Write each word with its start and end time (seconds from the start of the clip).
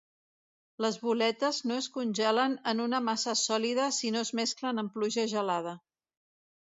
Les 0.83 0.95
boletes 1.01 1.57
no 1.71 1.75
es 1.81 1.89
congelen 1.97 2.55
en 2.71 2.81
una 2.85 3.01
massa 3.09 3.35
sòlida 3.41 3.91
si 3.99 4.11
no 4.15 4.23
es 4.25 4.31
mesclen 4.41 4.83
amb 4.85 4.95
pluja 4.97 5.27
gelada. 5.35 5.75